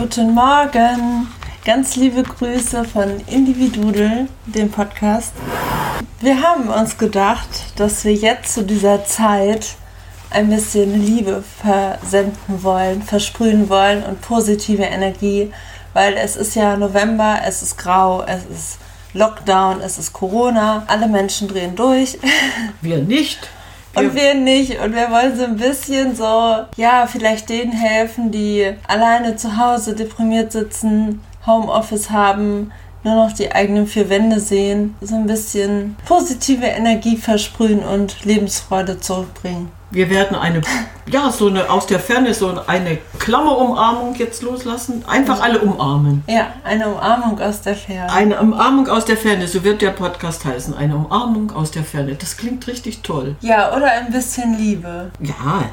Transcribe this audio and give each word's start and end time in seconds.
Guten 0.00 0.32
Morgen. 0.32 1.26
Ganz 1.64 1.96
liebe 1.96 2.22
Grüße 2.22 2.84
von 2.84 3.20
Individudel, 3.26 4.28
dem 4.46 4.70
Podcast. 4.70 5.32
Wir 6.20 6.40
haben 6.40 6.68
uns 6.68 6.96
gedacht, 6.98 7.48
dass 7.74 8.04
wir 8.04 8.14
jetzt 8.14 8.54
zu 8.54 8.62
dieser 8.62 9.04
Zeit 9.04 9.74
ein 10.30 10.50
bisschen 10.50 11.04
Liebe 11.04 11.42
versenden 11.60 12.62
wollen, 12.62 13.02
versprühen 13.02 13.68
wollen 13.68 14.04
und 14.04 14.20
positive 14.20 14.84
Energie, 14.84 15.50
weil 15.94 16.14
es 16.14 16.36
ist 16.36 16.54
ja 16.54 16.76
November, 16.76 17.40
es 17.44 17.62
ist 17.62 17.76
grau, 17.76 18.22
es 18.22 18.44
ist 18.44 18.78
Lockdown, 19.14 19.80
es 19.80 19.98
ist 19.98 20.12
Corona, 20.12 20.84
alle 20.86 21.08
Menschen 21.08 21.48
drehen 21.48 21.74
durch. 21.74 22.18
Wir 22.82 22.98
nicht. 22.98 23.50
Und 23.98 24.14
wir 24.14 24.34
nicht. 24.34 24.80
Und 24.80 24.94
wir 24.94 25.10
wollen 25.10 25.36
so 25.36 25.44
ein 25.44 25.56
bisschen 25.56 26.14
so, 26.14 26.64
ja, 26.76 27.06
vielleicht 27.06 27.48
denen 27.48 27.72
helfen, 27.72 28.30
die 28.30 28.74
alleine 28.86 29.36
zu 29.36 29.56
Hause 29.56 29.94
deprimiert 29.94 30.52
sitzen, 30.52 31.22
Homeoffice 31.46 32.10
haben, 32.10 32.72
nur 33.08 33.26
noch 33.26 33.32
die 33.32 33.52
eigenen 33.52 33.86
vier 33.86 34.08
Wände 34.10 34.38
sehen, 34.40 34.94
so 35.00 35.14
ein 35.14 35.26
bisschen 35.26 35.96
positive 36.06 36.66
Energie 36.66 37.16
versprühen 37.16 37.80
und 37.80 38.24
Lebensfreude 38.24 39.00
zurückbringen. 39.00 39.70
Wir 39.90 40.10
werden 40.10 40.36
eine, 40.36 40.60
ja, 41.06 41.30
so 41.32 41.46
eine 41.48 41.70
aus 41.70 41.86
der 41.86 41.98
Ferne, 41.98 42.34
so 42.34 42.60
eine 42.66 42.98
Klammerumarmung 43.18 44.14
jetzt 44.16 44.42
loslassen. 44.42 45.02
Einfach 45.06 45.40
alle 45.40 45.60
umarmen. 45.60 46.22
Ja, 46.26 46.48
eine 46.62 46.88
Umarmung 46.88 47.40
aus 47.40 47.62
der 47.62 47.74
Ferne. 47.74 48.12
Eine 48.12 48.38
Umarmung 48.38 48.88
aus 48.88 49.06
der 49.06 49.16
Ferne, 49.16 49.48
so 49.48 49.64
wird 49.64 49.80
der 49.80 49.92
Podcast 49.92 50.44
heißen. 50.44 50.74
Eine 50.74 50.96
Umarmung 50.96 51.50
aus 51.52 51.70
der 51.70 51.84
Ferne. 51.84 52.14
Das 52.16 52.36
klingt 52.36 52.66
richtig 52.66 53.00
toll. 53.00 53.36
Ja, 53.40 53.74
oder 53.74 53.90
ein 53.90 54.12
bisschen 54.12 54.58
Liebe. 54.58 55.10
Ja, 55.20 55.64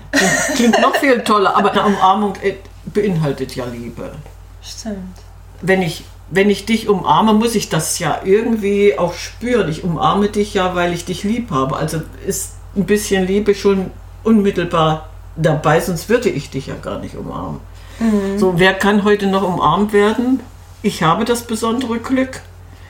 klingt 0.55 0.79
noch 0.79 0.95
viel 0.95 1.19
toller, 1.21 1.57
aber 1.57 1.71
eine 1.71 1.83
Umarmung 1.83 2.35
äh, 2.41 2.53
beinhaltet 2.85 3.53
ja 3.57 3.65
Liebe. 3.65 4.13
Stimmt. 4.61 5.17
Wenn 5.61 5.81
ich 5.81 6.05
wenn 6.29 6.49
ich 6.49 6.65
dich 6.65 6.89
umarme, 6.89 7.33
muss 7.33 7.55
ich 7.55 7.69
das 7.69 7.99
ja 7.99 8.21
irgendwie 8.23 8.97
auch 8.97 9.13
spüren. 9.13 9.69
Ich 9.69 9.83
umarme 9.83 10.29
dich 10.29 10.53
ja, 10.53 10.75
weil 10.75 10.93
ich 10.93 11.05
dich 11.05 11.23
lieb 11.23 11.51
habe. 11.51 11.75
Also 11.75 12.01
ist 12.25 12.55
ein 12.75 12.85
bisschen 12.85 13.27
Liebe 13.27 13.53
schon 13.55 13.91
unmittelbar 14.23 15.09
dabei, 15.35 15.79
sonst 15.79 16.09
würde 16.09 16.29
ich 16.29 16.49
dich 16.49 16.67
ja 16.67 16.75
gar 16.75 16.99
nicht 16.99 17.15
umarmen. 17.15 17.59
Mhm. 17.99 18.37
So, 18.37 18.53
wer 18.57 18.73
kann 18.73 19.03
heute 19.03 19.27
noch 19.27 19.43
umarmt 19.43 19.93
werden? 19.93 20.39
Ich 20.81 21.03
habe 21.03 21.25
das 21.25 21.43
besondere 21.43 21.99
Glück. 21.99 22.41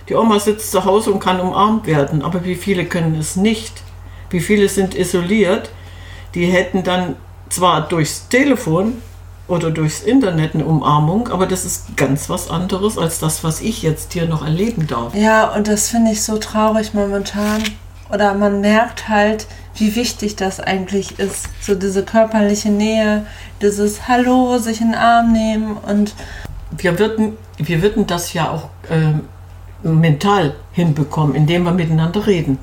Die 0.10 0.16
Oma 0.16 0.40
sitzt 0.40 0.72
zu 0.72 0.86
Hause 0.86 1.12
und 1.12 1.20
kann 1.20 1.40
umarmt 1.40 1.88
werden, 1.88 2.22
aber 2.22 2.46
wie 2.46 2.56
viele 2.56 2.86
können 2.86 3.16
es 3.20 3.36
nicht? 3.36 3.82
Wie 4.30 4.40
viele 4.40 4.70
sind 4.70 4.96
isoliert? 4.96 5.72
Die 6.36 6.46
hätten 6.46 6.84
dann 6.84 7.16
zwar 7.50 7.88
durchs 7.88 8.28
Telefon 8.28 9.02
oder 9.48 9.70
durchs 9.72 10.02
Internet 10.02 10.56
eine 10.56 10.66
Umarmung, 10.66 11.28
aber 11.30 11.46
das 11.46 11.66
ist 11.66 11.96
ganz 11.98 12.30
was 12.30 12.50
anderes 12.50 12.98
als 12.98 13.20
das, 13.20 13.44
was 13.44 13.62
ich 13.62 13.84
jetzt 13.84 14.14
hier 14.14 14.26
noch 14.26 14.44
erleben 14.44 14.88
darf. 14.88 15.14
Ja, 15.14 15.54
und 15.54 15.68
das 15.68 15.90
finde 15.90 16.12
ich 16.12 16.24
so 16.24 16.38
traurig 16.38 16.94
momentan. 16.94 17.64
Oder 18.12 18.34
man 18.34 18.62
merkt 18.62 19.08
halt, 19.08 19.48
wie 19.76 19.96
wichtig 19.96 20.36
das 20.36 20.60
eigentlich 20.60 21.20
ist. 21.20 21.50
So 21.62 21.76
diese 21.76 22.04
körperliche 22.04 22.70
Nähe, 22.70 23.26
dieses 23.62 24.08
Hallo, 24.08 24.58
sich 24.58 24.82
in 24.82 24.92
den 24.92 24.96
Arm 24.96 25.32
nehmen 25.32 25.78
und. 25.78 26.14
Wir 26.72 26.98
würden, 27.00 27.38
wir 27.58 27.82
würden 27.82 28.08
das 28.08 28.34
ja 28.34 28.52
auch 28.52 28.70
äh, 28.90 29.14
mental 29.88 30.56
hinbekommen, 30.72 31.36
indem 31.36 31.64
wir 31.64 31.72
miteinander 31.72 32.26
reden. 32.26 32.60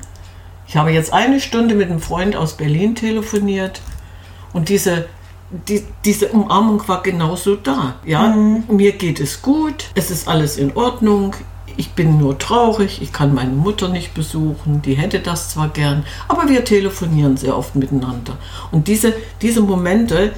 Ich 0.67 0.77
habe 0.77 0.91
jetzt 0.91 1.13
eine 1.13 1.39
Stunde 1.39 1.75
mit 1.75 1.89
einem 1.89 1.99
Freund 1.99 2.35
aus 2.35 2.57
Berlin 2.57 2.95
telefoniert 2.95 3.81
und 4.53 4.69
diese, 4.69 5.05
die, 5.67 5.83
diese 6.03 6.29
Umarmung 6.29 6.87
war 6.87 7.03
genauso 7.03 7.55
da. 7.55 7.95
Ja, 8.05 8.27
mhm. 8.27 8.63
mir 8.69 8.93
geht 8.93 9.19
es 9.19 9.41
gut, 9.41 9.85
es 9.95 10.11
ist 10.11 10.27
alles 10.27 10.57
in 10.57 10.75
Ordnung, 10.75 11.35
ich 11.77 11.93
bin 11.93 12.17
nur 12.17 12.37
traurig, 12.37 13.01
ich 13.01 13.11
kann 13.11 13.33
meine 13.33 13.51
Mutter 13.51 13.89
nicht 13.89 14.13
besuchen, 14.13 14.81
die 14.81 14.93
hätte 14.93 15.19
das 15.19 15.49
zwar 15.49 15.69
gern, 15.69 16.05
aber 16.27 16.47
wir 16.47 16.65
telefonieren 16.65 17.37
sehr 17.37 17.57
oft 17.57 17.75
miteinander. 17.75 18.37
Und 18.71 18.87
diese, 18.87 19.13
diese 19.41 19.61
Momente, 19.61 20.33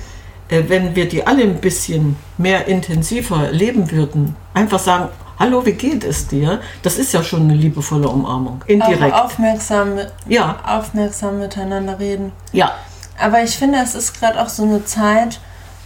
äh, 0.50 0.64
wenn 0.68 0.96
wir 0.96 1.08
die 1.08 1.26
alle 1.26 1.44
ein 1.44 1.60
bisschen 1.60 2.16
mehr 2.38 2.68
intensiver 2.68 3.52
leben 3.52 3.92
würden, 3.92 4.36
einfach 4.54 4.80
sagen, 4.80 5.10
hallo, 5.40 5.66
wie 5.66 5.74
geht 5.74 6.04
es 6.04 6.28
dir? 6.28 6.62
Das 6.84 6.98
ist 6.98 7.14
ja 7.14 7.24
schon 7.24 7.42
eine 7.42 7.56
liebevolle 7.56 8.08
Umarmung. 8.08 8.64
Indirekt. 8.68 9.14
Auch 9.14 9.26
aufmerksam, 9.26 9.98
ja. 10.28 10.58
aufmerksam 10.66 11.40
miteinander 11.40 12.00
reden. 12.00 12.32
Ja. 12.54 12.72
Aber 13.18 13.44
ich 13.44 13.58
finde, 13.58 13.80
es 13.80 13.96
ist 13.96 14.20
gerade 14.20 14.42
auch 14.42 14.50
so 14.50 14.64
eine 14.64 14.86
Zeit, 14.86 15.40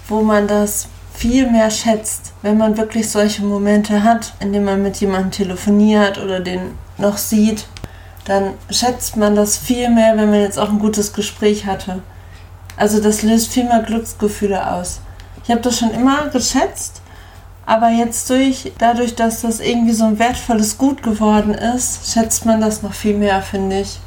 wo 0.07 0.21
man 0.21 0.47
das 0.47 0.87
viel 1.13 1.49
mehr 1.49 1.69
schätzt, 1.69 2.33
wenn 2.41 2.57
man 2.57 2.77
wirklich 2.77 3.09
solche 3.09 3.43
Momente 3.43 4.03
hat, 4.03 4.33
in 4.39 4.53
denen 4.53 4.65
man 4.65 4.81
mit 4.81 4.97
jemandem 4.97 5.31
telefoniert 5.31 6.17
oder 6.17 6.39
den 6.39 6.75
noch 6.97 7.17
sieht, 7.17 7.65
dann 8.25 8.53
schätzt 8.69 9.17
man 9.17 9.35
das 9.35 9.57
viel 9.57 9.89
mehr, 9.89 10.15
wenn 10.15 10.29
man 10.29 10.41
jetzt 10.41 10.57
auch 10.57 10.69
ein 10.69 10.79
gutes 10.79 11.13
Gespräch 11.13 11.65
hatte. 11.65 12.01
Also 12.77 13.01
das 13.01 13.23
löst 13.23 13.51
viel 13.51 13.65
mehr 13.65 13.81
Glücksgefühle 13.81 14.71
aus. 14.71 15.01
Ich 15.43 15.51
habe 15.51 15.61
das 15.61 15.77
schon 15.77 15.91
immer 15.91 16.27
geschätzt, 16.29 17.01
aber 17.65 17.89
jetzt 17.89 18.29
durch, 18.29 18.71
dadurch, 18.77 19.15
dass 19.15 19.41
das 19.41 19.59
irgendwie 19.59 19.93
so 19.93 20.05
ein 20.05 20.19
wertvolles 20.19 20.77
Gut 20.77 21.03
geworden 21.03 21.53
ist, 21.53 22.13
schätzt 22.13 22.45
man 22.45 22.61
das 22.61 22.81
noch 22.81 22.93
viel 22.93 23.17
mehr, 23.17 23.41
finde 23.41 23.81
ich. 23.81 23.99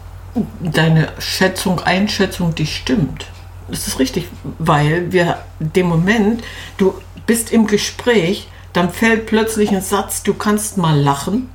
Deine 0.60 1.08
Schätzung, 1.18 1.80
Einschätzung, 1.80 2.54
die 2.54 2.66
stimmt. 2.66 3.26
Das 3.68 3.86
ist 3.86 3.98
richtig, 3.98 4.28
weil 4.58 5.12
wir 5.12 5.38
dem 5.58 5.86
Moment, 5.86 6.42
du 6.78 6.94
bist 7.26 7.52
im 7.52 7.66
Gespräch, 7.66 8.48
dann 8.72 8.90
fällt 8.90 9.26
plötzlich 9.26 9.70
ein 9.70 9.82
Satz, 9.82 10.22
du 10.22 10.34
kannst 10.34 10.78
mal 10.78 10.98
lachen. 10.98 11.50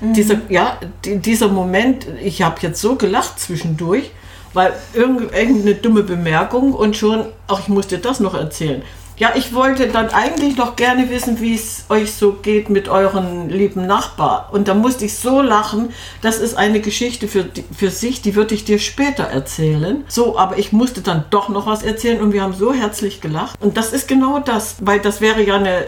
Mhm. 0.00 0.14
Dieser, 0.14 0.40
ja, 0.48 0.78
dieser 1.04 1.48
Moment, 1.48 2.06
ich 2.22 2.42
habe 2.42 2.56
jetzt 2.60 2.80
so 2.80 2.96
gelacht 2.96 3.40
zwischendurch, 3.40 4.10
weil 4.52 4.72
irgendeine 4.92 5.74
dumme 5.74 6.02
Bemerkung 6.02 6.74
und 6.74 6.96
schon, 6.96 7.26
ach, 7.46 7.60
ich 7.60 7.68
muss 7.68 7.86
dir 7.86 7.98
das 7.98 8.20
noch 8.20 8.34
erzählen. 8.34 8.82
Ja, 9.20 9.32
ich 9.34 9.52
wollte 9.52 9.88
dann 9.88 10.08
eigentlich 10.08 10.56
noch 10.56 10.76
gerne 10.76 11.10
wissen, 11.10 11.42
wie 11.42 11.54
es 11.54 11.84
euch 11.90 12.14
so 12.14 12.32
geht 12.32 12.70
mit 12.70 12.88
euren 12.88 13.50
lieben 13.50 13.86
Nachbar. 13.86 14.48
Und 14.50 14.66
da 14.66 14.72
musste 14.72 15.04
ich 15.04 15.18
so 15.18 15.42
lachen. 15.42 15.90
Das 16.22 16.38
ist 16.38 16.54
eine 16.56 16.80
Geschichte 16.80 17.28
für, 17.28 17.44
für 17.76 17.90
sich, 17.90 18.22
die 18.22 18.34
würde 18.34 18.54
ich 18.54 18.64
dir 18.64 18.78
später 18.78 19.24
erzählen. 19.24 20.04
So, 20.08 20.38
aber 20.38 20.56
ich 20.56 20.72
musste 20.72 21.02
dann 21.02 21.26
doch 21.28 21.50
noch 21.50 21.66
was 21.66 21.82
erzählen 21.82 22.18
und 22.22 22.32
wir 22.32 22.42
haben 22.42 22.54
so 22.54 22.72
herzlich 22.72 23.20
gelacht. 23.20 23.60
Und 23.60 23.76
das 23.76 23.92
ist 23.92 24.08
genau 24.08 24.38
das, 24.38 24.76
weil 24.80 25.00
das 25.00 25.20
wäre 25.20 25.42
ja 25.42 25.56
eine, 25.56 25.84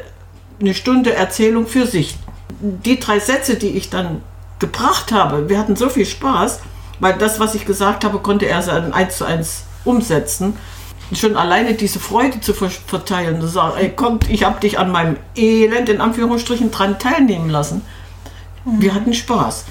eine 0.60 0.74
Stunde 0.74 1.14
Erzählung 1.14 1.66
für 1.66 1.86
sich. 1.86 2.16
Die 2.60 3.00
drei 3.00 3.18
Sätze, 3.18 3.56
die 3.56 3.70
ich 3.70 3.88
dann 3.88 4.20
gebracht 4.58 5.10
habe, 5.10 5.48
wir 5.48 5.58
hatten 5.58 5.74
so 5.74 5.88
viel 5.88 6.04
Spaß, 6.04 6.60
weil 7.00 7.14
das, 7.14 7.40
was 7.40 7.54
ich 7.54 7.64
gesagt 7.64 8.04
habe, 8.04 8.18
konnte 8.18 8.44
er 8.44 8.60
dann 8.60 8.92
eins 8.92 9.16
zu 9.16 9.24
eins 9.24 9.62
umsetzen 9.86 10.58
schon 11.14 11.36
alleine 11.36 11.74
diese 11.74 12.00
Freude 12.00 12.40
zu 12.40 12.54
verteilen, 12.54 13.40
zu 13.40 13.46
sagen, 13.46 13.74
ey, 13.78 13.90
kommt, 13.90 14.28
ich 14.30 14.44
habe 14.44 14.60
dich 14.60 14.78
an 14.78 14.90
meinem 14.90 15.16
Elend 15.36 15.88
in 15.88 16.00
Anführungsstrichen 16.00 16.70
dran 16.70 16.98
teilnehmen 16.98 17.50
lassen. 17.50 17.82
Mhm. 18.64 18.82
Wir 18.82 18.94
hatten 18.94 19.12
Spaß. 19.12 19.64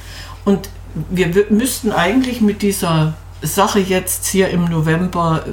Und 0.46 0.69
wir 1.09 1.46
müssten 1.50 1.91
eigentlich 1.91 2.41
mit 2.41 2.62
dieser 2.62 3.13
Sache 3.41 3.79
jetzt 3.79 4.28
hier 4.28 4.50
im 4.50 4.66
November 4.66 5.44
äh, 5.46 5.52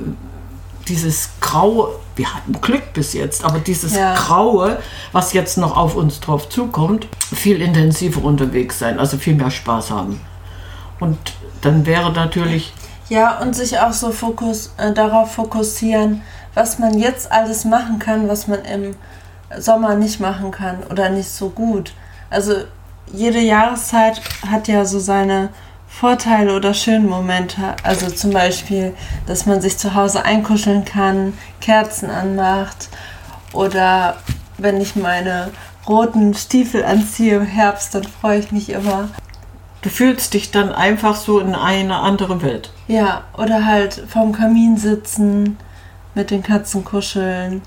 dieses 0.88 1.31
Graue, 1.41 1.91
wir 2.16 2.34
hatten 2.34 2.60
Glück 2.60 2.93
bis 2.94 3.12
jetzt, 3.12 3.44
aber 3.44 3.59
dieses 3.59 3.94
ja. 3.94 4.15
Graue, 4.15 4.78
was 5.12 5.32
jetzt 5.32 5.59
noch 5.59 5.76
auf 5.76 5.94
uns 5.94 6.20
drauf 6.20 6.49
zukommt, 6.49 7.06
viel 7.34 7.60
intensiver 7.60 8.25
unterwegs 8.25 8.78
sein, 8.78 8.99
also 8.99 9.19
viel 9.19 9.34
mehr 9.34 9.50
Spaß 9.50 9.91
haben. 9.91 10.20
Und 10.99 11.19
dann 11.60 11.87
wäre 11.87 12.12
natürlich 12.12 12.72
ja, 13.08 13.38
und 13.38 13.54
sich 13.54 13.78
auch 13.78 13.92
so 13.92 14.12
fokus, 14.12 14.72
äh, 14.76 14.92
darauf 14.92 15.32
fokussieren, 15.32 16.22
was 16.54 16.78
man 16.78 16.98
jetzt 16.98 17.30
alles 17.32 17.64
machen 17.64 17.98
kann, 17.98 18.28
was 18.28 18.46
man 18.46 18.64
im 18.64 18.96
Sommer 19.58 19.94
nicht 19.94 20.20
machen 20.20 20.50
kann 20.50 20.82
oder 20.91 21.08
nicht 21.08 21.31
so 21.31 21.49
gut. 21.49 21.93
Also 22.31 22.52
jede 23.12 23.40
Jahreszeit 23.40 24.20
hat 24.50 24.69
ja 24.69 24.84
so 24.84 24.99
seine 24.99 25.49
Vorteile 25.88 26.55
oder 26.55 26.75
schönen 26.75 27.08
Momente. 27.08 27.75
Also 27.82 28.08
zum 28.10 28.31
Beispiel, 28.31 28.94
dass 29.26 29.46
man 29.46 29.60
sich 29.60 29.78
zu 29.78 29.94
Hause 29.94 30.25
einkuscheln 30.25 30.84
kann, 30.84 31.32
Kerzen 31.60 32.10
anmacht 32.10 32.88
oder 33.52 34.19
wenn 34.58 34.81
ich 34.81 34.96
meine 34.96 35.50
roten 35.88 36.34
Stiefel 36.34 36.84
anziehe 36.84 37.37
im 37.37 37.46
Herbst, 37.46 37.94
dann 37.94 38.05
freue 38.05 38.40
ich 38.40 38.52
mich 38.52 38.69
immer. 38.69 39.08
Du 39.88 39.94
fühlst 39.94 40.35
dich 40.35 40.50
dann 40.50 40.70
einfach 40.70 41.17
so 41.17 41.38
in 41.38 41.55
eine 41.55 41.96
andere 42.00 42.43
Welt. 42.43 42.70
Ja, 42.88 43.25
oder 43.38 43.64
halt 43.64 44.05
vorm 44.06 44.32
Kamin 44.32 44.76
sitzen, 44.76 45.56
mit 46.14 46.31
den 46.31 46.43
Katzen 46.43 46.85
kuscheln, 46.85 47.62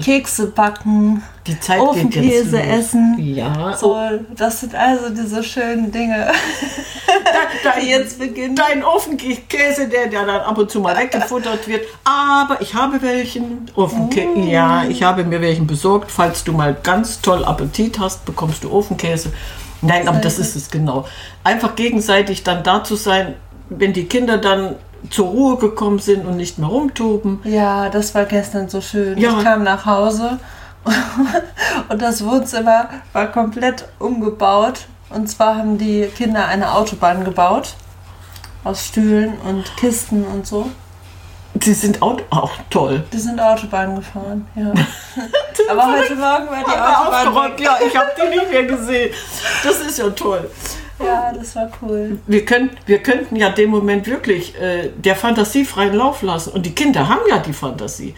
Kekse 0.00 0.46
backen, 0.46 1.24
die 1.48 1.58
Zeit 1.58 1.80
Ofenkäse 1.80 2.62
essen. 2.62 3.16
Ja. 3.18 3.76
So, 3.76 3.96
das 4.36 4.60
sind 4.60 4.76
also 4.76 5.10
diese 5.10 5.42
schönen 5.42 5.90
Dinge. 5.90 6.30
dein, 7.64 7.88
jetzt 7.88 8.20
beginnt. 8.20 8.60
dein 8.60 8.84
Ofenkäse, 8.84 9.88
der, 9.88 10.06
der 10.06 10.24
dann 10.24 10.42
ab 10.42 10.56
und 10.56 10.70
zu 10.70 10.78
mal 10.78 10.96
weggefuttert 10.96 11.66
wird. 11.66 11.88
Aber 12.04 12.60
ich 12.60 12.72
habe 12.72 13.02
welchen 13.02 13.68
Ofenkäse. 13.74 14.28
Mm. 14.28 14.46
Ja, 14.46 14.84
ich 14.84 15.02
habe 15.02 15.24
mir 15.24 15.40
welchen 15.40 15.66
besorgt. 15.66 16.12
Falls 16.12 16.44
du 16.44 16.52
mal 16.52 16.76
ganz 16.80 17.20
toll 17.20 17.44
Appetit 17.44 17.98
hast, 17.98 18.24
bekommst 18.24 18.62
du 18.62 18.70
Ofenkäse. 18.70 19.32
Nein, 19.82 20.08
aber 20.08 20.18
das 20.18 20.38
ist 20.38 20.56
es 20.56 20.70
genau. 20.70 21.06
Einfach 21.44 21.76
gegenseitig 21.76 22.44
dann 22.44 22.62
da 22.62 22.84
zu 22.84 22.96
sein, 22.96 23.34
wenn 23.68 23.92
die 23.92 24.04
Kinder 24.04 24.38
dann 24.38 24.76
zur 25.10 25.28
Ruhe 25.28 25.56
gekommen 25.56 25.98
sind 25.98 26.24
und 26.26 26.36
nicht 26.36 26.58
mehr 26.58 26.68
rumtoben. 26.68 27.40
Ja, 27.44 27.88
das 27.88 28.14
war 28.14 28.24
gestern 28.24 28.68
so 28.68 28.80
schön. 28.80 29.18
Ja. 29.18 29.36
Ich 29.36 29.44
kam 29.44 29.64
nach 29.64 29.84
Hause 29.84 30.38
und 31.88 32.00
das 32.00 32.24
Wohnzimmer 32.24 32.88
war 33.12 33.26
komplett 33.32 33.88
umgebaut. 33.98 34.86
Und 35.10 35.28
zwar 35.28 35.56
haben 35.56 35.78
die 35.78 36.06
Kinder 36.06 36.46
eine 36.46 36.72
Autobahn 36.72 37.24
gebaut. 37.24 37.74
Aus 38.64 38.86
Stühlen 38.86 39.34
und 39.44 39.76
Kisten 39.76 40.24
und 40.24 40.46
so. 40.46 40.70
Sie 41.62 41.74
sind 41.74 42.02
auch, 42.02 42.18
auch 42.30 42.50
toll. 42.70 43.04
Die 43.12 43.18
sind 43.18 43.40
Autobahn 43.40 43.94
gefahren, 43.96 44.46
ja. 44.56 44.72
Aber 45.70 45.92
heute 45.92 46.14
Morgen 46.16 46.46
war 46.48 46.58
die 46.58 46.70
Autobahn 46.70 47.28
aufgeräumt. 47.28 47.60
Ja, 47.60 47.78
ich 47.86 47.96
habe 47.96 48.10
die 48.16 48.28
nicht 48.36 48.50
mehr 48.50 48.64
gesehen. 48.64 49.14
Das 49.62 49.80
ist 49.80 49.98
ja 49.98 50.10
toll. 50.10 50.50
Ja, 50.98 51.32
das 51.32 51.54
war 51.56 51.70
cool. 51.82 52.18
Wir, 52.26 52.44
können, 52.44 52.70
wir 52.86 52.98
könnten 53.02 53.36
ja 53.36 53.50
dem 53.50 53.70
Moment 53.70 54.06
wirklich 54.06 54.60
äh, 54.60 54.90
der 54.96 55.16
Fantasie 55.16 55.64
freien 55.64 55.94
Lauf 55.94 56.22
lassen. 56.22 56.50
Und 56.50 56.66
die 56.66 56.74
Kinder 56.74 57.08
haben 57.08 57.22
ja 57.28 57.38
die 57.38 57.52
Fantasie. 57.52 58.14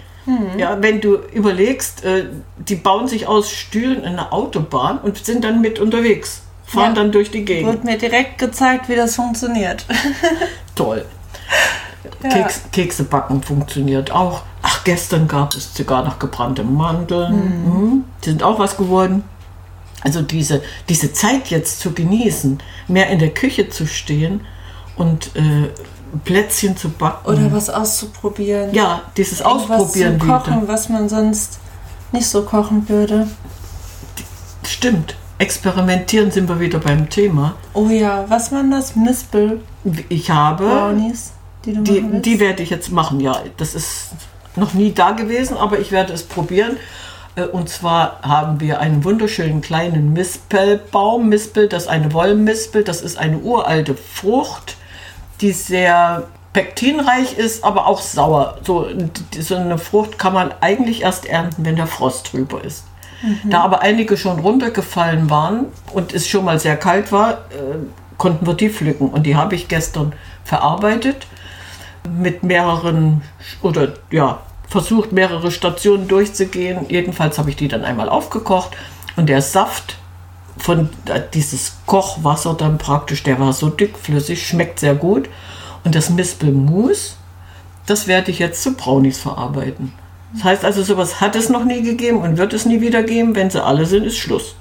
Ja, 0.56 0.81
wenn 0.81 1.02
du 1.02 1.17
überlegst, 1.35 2.02
äh, 2.02 2.25
die 2.56 2.76
bauen 2.76 3.08
sich 3.08 3.26
aus 3.26 3.50
Stühlen 3.50 3.99
in 3.99 4.12
eine 4.12 4.32
Autobahn 4.32 4.96
und 4.99 5.23
sind 5.23 5.44
dann 5.44 5.61
mit 5.61 5.79
unterwegs. 5.79 6.41
Fahren 6.64 6.94
Ja. 6.94 7.02
dann 7.02 7.12
durch 7.12 7.31
die 7.31 7.44
Gegend. 7.44 7.70
Wurde 7.70 7.85
mir 7.87 7.99
direkt 7.99 8.38
gezeigt, 8.38 8.88
wie 8.88 8.96
das 8.96 9.17
funktioniert. 9.17 9.85
Toll. 10.75 11.05
Ja. 12.23 12.29
Keks, 12.31 12.62
Kekse 12.73 13.05
backen 13.05 13.43
funktioniert 13.43 14.11
auch. 14.11 14.43
Ach, 14.62 14.85
gestern 14.85 15.29
gab 15.29 15.55
es 15.55 15.75
sogar 15.75 16.05
noch 16.05 16.19
gebrannte 16.19 16.65
Mandeln. 16.65 17.35
Mhm. 17.35 18.05
Die 18.25 18.31
sind 18.31 18.43
auch 18.43 18.59
was 18.59 18.77
geworden. 18.77 19.25
Also 20.03 20.21
diese, 20.23 20.62
diese 20.89 21.12
Zeit 21.12 21.49
jetzt 21.49 21.81
zu 21.81 21.93
genießen, 21.93 22.59
mehr 22.89 23.09
in 23.09 23.19
der 23.19 23.31
Küche 23.31 23.71
zu 23.71 23.87
stehen 23.87 24.43
und 24.97 25.35
äh, 25.35 25.71
Plätzchen 26.25 26.77
zu 26.77 26.91
backen. 26.91 27.27
Oder 27.29 27.53
was 27.53 27.71
auszuprobieren. 27.71 28.73
ja, 28.75 29.03
dieses 29.17 29.41
Irgendwas 29.41 29.81
Ausprobieren 29.81 30.21
zu 30.21 30.27
kochen, 30.27 30.56
wieder. 30.62 30.69
was 30.69 30.89
man 30.89 31.09
sonst 31.09 31.59
nicht 32.12 32.27
so 32.27 32.43
kochen 32.43 32.89
würde. 32.89 33.27
Stimmt. 34.67 35.17
Experimentieren 35.39 36.31
sind 36.31 36.49
wir 36.49 36.61
wieder 36.61 36.79
beim 36.79 37.11
Thema. 37.11 37.56
Oh 37.73 37.89
ja, 37.89 38.25
was 38.29 38.53
waren 38.53 38.71
das? 38.71 38.95
Mispel 38.95 39.61
Ich 40.09 40.31
habe, 40.31 40.65
Brownies, 40.65 41.33
die 41.64 41.72
du 41.75 41.82
die, 41.82 42.02
willst? 42.02 42.26
die 42.26 42.40
werde 42.40 42.62
ich 42.62 42.70
jetzt 42.70 42.90
machen, 42.90 43.20
ja. 43.20 43.40
Das 43.56 43.75
ist 43.75 44.11
noch 44.56 44.75
nie 44.75 44.93
da 44.93 45.12
gewesen, 45.12 45.56
aber 45.56 45.78
ich 45.78 45.93
werde 45.93 46.12
es 46.12 46.22
probieren. 46.22 46.76
Äh, 47.37 47.44
Und 47.44 47.69
zwar 47.69 48.20
haben 48.22 48.61
wir 48.61 48.81
einen 48.81 49.05
wunderschönen 49.05 49.61
kleinen 49.61 50.12
Mispelbaum. 50.12 51.28
Mispel, 51.28 51.69
das 51.69 51.84
ist 51.84 51.88
eine 51.88 52.12
Wollmispel, 52.12 52.84
das 52.84 53.02
ist 53.02 53.19
eine 53.19 53.38
uralte 53.38 53.94
Frucht, 53.94 54.76
die 55.40 55.52
sehr 55.52 56.28
pektinreich 56.52 57.37
ist, 57.37 57.64
aber 57.64 57.87
auch 57.87 58.00
sauer. 58.00 58.58
So, 58.62 58.87
so 59.40 59.56
eine 59.56 59.78
Frucht 59.78 60.19
kann 60.19 60.32
man 60.32 60.55
eigentlich 60.60 61.02
erst 61.02 61.26
ernten, 61.26 61.64
wenn 61.64 61.76
der 61.76 61.88
Frost 61.88 62.32
drüber 62.32 62.62
ist. 62.62 62.84
Da 63.44 63.62
aber 63.62 63.81
einige 63.81 64.19
schon 64.19 64.38
runtergefallen 64.38 65.31
waren 65.31 65.67
und 65.94 66.12
es 66.12 66.28
schon 66.28 66.44
mal 66.44 66.58
sehr 66.58 66.76
kalt 66.76 67.10
war, 67.10 67.32
äh, 67.32 67.76
konnten 68.19 68.46
wir 68.46 68.52
die 68.52 68.69
pflücken. 68.69 69.08
Und 69.08 69.25
die 69.25 69.34
habe 69.34 69.55
ich 69.55 69.67
gestern 69.67 70.12
verarbeitet 70.44 71.26
mit 72.09 72.43
mehreren 72.43 73.23
oder 73.62 73.95
ja, 74.11 74.41
versucht 74.69 75.12
mehrere 75.12 75.51
Stationen 75.51 76.09
durchzugehen. 76.09 76.87
Jedenfalls 76.89 77.39
habe 77.39 77.51
ich 77.51 77.56
die 77.56 77.69
dann 77.69 77.85
einmal 77.85 78.09
aufgekocht 78.09 78.77
und 79.17 79.29
der 79.29 79.43
Saft 79.43 79.97
von 80.56 80.89
äh, 81.06 81.21
dieses 81.33 81.79
Kochwasser 81.87 82.55
dann 82.55 82.79
praktisch, 82.79 83.23
der 83.23 83.41
war 83.41 83.53
so 83.53 83.69
dickflüssig, 83.71 84.47
schmeckt 84.47 84.81
sehr 84.81 84.95
gut. 84.95 85.29
Und 85.85 85.95
das 85.95 86.11
Mispelmus, 86.11 87.17
das 87.87 88.06
werde 88.06 88.31
ich 88.31 88.39
jetzt 88.39 88.62
zu 88.62 88.75
Brownies 88.75 89.21
verarbeiten. 89.21 89.93
Das 90.33 90.45
heißt 90.45 90.65
also, 90.65 90.83
sowas 90.83 91.21
hat 91.21 91.37
es 91.37 91.49
noch 91.49 91.65
nie 91.65 91.83
gegeben 91.83 92.19
und 92.19 92.39
wird 92.39 92.53
es 92.53 92.65
nie 92.65 92.81
wieder 92.81 93.03
geben. 93.03 93.37
Wenn 93.37 93.51
sie 93.51 93.62
alle 93.62 93.87
sind, 93.87 94.05
ist 94.05 94.17
Schluss. 94.17 94.56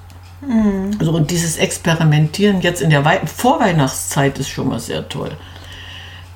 Also 0.98 1.12
und 1.12 1.30
dieses 1.30 1.56
Experimentieren 1.56 2.60
jetzt 2.60 2.82
in 2.82 2.90
der 2.90 3.04
Wei 3.04 3.20
Vorweihnachtszeit 3.26 4.38
ist 4.38 4.50
schon 4.50 4.68
mal 4.68 4.78
sehr 4.78 5.08
toll. 5.08 5.32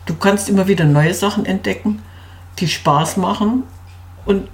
Du 0.08 0.14
kannst 0.14 0.48
immer 0.48 0.66
wieder 0.66 0.86
neue 0.86 1.12
Sachen 1.12 1.44
entdecken, 1.44 2.00
die 2.58 2.66
Spaß 2.66 3.18
machen 3.18 3.64
und 4.24 4.48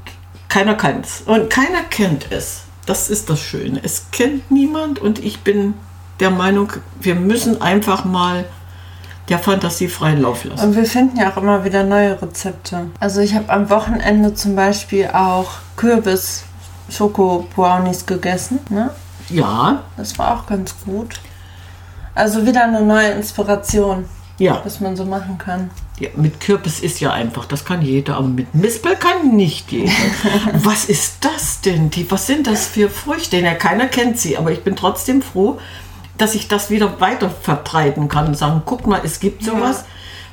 keiner 0.49 0.75
kennt 0.75 1.06
es. 1.06 1.21
Und 1.21 1.49
keiner 1.49 1.85
kennt 1.89 2.33
es. 2.33 2.62
Das 2.87 3.09
ist 3.09 3.31
das 3.31 3.39
Schöne. 3.39 3.79
Es 3.81 4.11
kennt 4.11 4.51
niemand 4.51 4.99
und 4.99 5.21
ich 5.21 5.43
bin 5.43 5.75
der 6.19 6.31
Meinung, 6.31 6.73
wir 7.01 7.15
müssen 7.15 7.62
einfach 7.62 8.05
mal 8.05 8.47
der 9.29 9.39
Fantasie 9.39 9.87
freien 9.87 10.23
Lauf 10.23 10.43
lassen. 10.43 10.69
Und 10.69 10.75
wir 10.75 10.87
finden 10.87 11.19
ja 11.19 11.31
auch 11.31 11.37
immer 11.37 11.65
wieder 11.65 11.85
neue 11.85 12.21
Rezepte. 12.21 12.91
Also 12.99 13.21
ich 13.21 13.37
habe 13.37 13.49
am 13.49 13.71
Wochenende 13.71 14.35
zum 14.35 14.56
Beispiel 14.56 15.11
auch 15.12 15.53
Kürbis-Schoko-Brownies 15.77 18.06
gegessen. 18.06 18.59
Ne? 18.71 18.91
Ja, 19.29 19.85
Das 19.97 20.19
war 20.19 20.37
auch 20.37 20.47
ganz 20.47 20.75
gut. 20.85 21.21
Also 22.17 22.45
wieder 22.45 22.65
eine 22.65 22.83
neue 22.83 23.12
Inspiration, 23.12 24.06
ja, 24.38 24.60
was 24.64 24.81
man 24.81 24.96
so 24.96 25.04
machen 25.04 25.38
kann. 25.38 25.70
ja. 25.98 26.08
Mit 26.16 26.40
Kürbis 26.40 26.81
ist 26.81 27.00
ja 27.00 27.12
einfach, 27.12 27.44
das 27.44 27.64
kann 27.64 27.82
jeder, 27.82 28.16
aber 28.16 28.28
mit 28.28 28.54
Mispel 28.54 28.96
kann 28.96 29.36
nicht 29.36 29.70
jeder. 29.70 29.92
was 30.54 30.86
ist 30.86 31.25
das 31.25 31.60
denn? 31.60 31.90
Die, 31.90 32.10
was 32.10 32.26
sind 32.26 32.46
das 32.46 32.66
für 32.66 32.90
Früchte? 32.90 33.38
Ja, 33.38 33.54
keiner 33.54 33.86
kennt 33.86 34.19
sie, 34.19 34.36
aber 34.36 34.50
ich 34.50 34.62
bin 34.62 34.75
trotzdem 34.76 35.22
froh, 35.22 35.58
dass 36.19 36.34
ich 36.34 36.48
das 36.48 36.70
wieder 36.70 37.00
weiter 37.00 37.31
verbreiten 37.31 38.08
kann 38.08 38.26
und 38.26 38.36
sagen, 38.36 38.62
guck 38.64 38.86
mal, 38.86 39.00
es 39.04 39.20
gibt 39.20 39.44
sowas, 39.44 39.84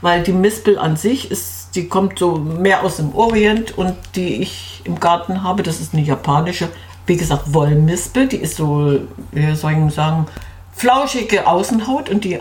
weil 0.02 0.24
die 0.24 0.34
Mispel 0.34 0.78
an 0.78 0.98
sich 0.98 1.30
ist, 1.30 1.76
die 1.76 1.88
kommt 1.88 2.20
so 2.20 2.36
mehr 2.36 2.84
aus 2.84 2.98
dem 2.98 3.16
Orient 3.16 3.78
und 3.78 3.96
die 4.16 4.42
ich 4.42 4.82
im 4.84 5.00
Garten 5.00 5.44
habe, 5.44 5.64
das 5.64 5.80
ist 5.80 5.94
eine 5.94 6.04
japanische, 6.04 6.70
wie 7.06 7.18
gesagt, 7.18 7.54
Wollmispel, 7.54 8.28
die 8.28 8.38
ist 8.38 8.58
so, 8.58 9.00
wie 9.32 9.56
soll 9.56 9.74
ich 9.88 9.94
sagen, 9.94 10.28
flauschige 10.72 11.48
Außenhaut 11.48 12.10
und 12.10 12.24
die, 12.24 12.40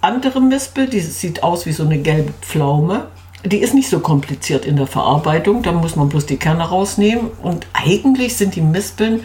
andere 0.00 0.40
Mispel, 0.40 0.88
die 0.88 1.00
sieht 1.00 1.42
aus 1.42 1.66
wie 1.66 1.72
so 1.72 1.84
eine 1.84 1.98
gelbe 1.98 2.32
Pflaume. 2.40 3.06
Die 3.44 3.58
ist 3.58 3.74
nicht 3.74 3.88
so 3.88 4.00
kompliziert 4.00 4.64
in 4.64 4.76
der 4.76 4.86
Verarbeitung, 4.86 5.62
da 5.62 5.72
muss 5.72 5.94
man 5.94 6.08
bloß 6.08 6.26
die 6.26 6.38
Kerne 6.38 6.68
rausnehmen 6.68 7.28
und 7.42 7.66
eigentlich 7.72 8.36
sind 8.36 8.56
die 8.56 8.60
Mispeln 8.60 9.24